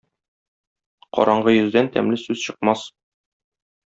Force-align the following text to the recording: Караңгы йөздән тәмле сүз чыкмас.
Караңгы 1.17 1.53
йөздән 1.57 1.89
тәмле 1.97 2.17
сүз 2.25 2.47
чыкмас. 2.47 2.87